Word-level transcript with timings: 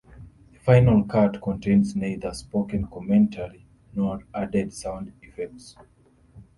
The 0.51 0.57
final 0.57 1.03
cut 1.03 1.39
contains 1.43 1.95
neither 1.95 2.33
spoken 2.33 2.87
commentary 2.87 3.67
nor 3.93 4.25
added 4.33 4.73
sound 4.73 5.13
effects. 5.21 5.75